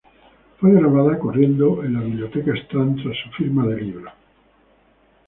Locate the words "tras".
3.03-3.15